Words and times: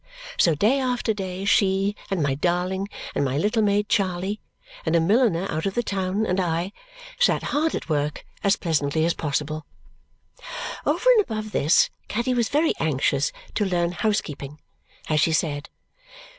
So 0.39 0.55
day 0.55 0.79
after 0.79 1.13
day 1.13 1.45
she, 1.45 1.95
and 2.09 2.23
my 2.23 2.33
darling, 2.33 2.89
and 3.13 3.23
my 3.23 3.37
little 3.37 3.61
maid 3.61 3.87
Charley, 3.87 4.41
and 4.83 4.95
a 4.95 4.99
milliner 4.99 5.45
out 5.51 5.67
of 5.67 5.75
the 5.75 5.83
town, 5.83 6.25
and 6.25 6.39
I, 6.39 6.71
sat 7.19 7.43
hard 7.53 7.75
at 7.75 7.87
work, 7.87 8.25
as 8.43 8.55
pleasantly 8.55 9.05
as 9.05 9.13
possible. 9.13 9.63
Over 10.87 11.07
and 11.11 11.21
above 11.21 11.51
this, 11.51 11.91
Caddy 12.07 12.33
was 12.33 12.49
very 12.49 12.73
anxious 12.79 13.31
"to 13.53 13.63
learn 13.63 13.91
housekeeping," 13.91 14.59
as 15.07 15.21
she 15.21 15.33
said. 15.33 15.69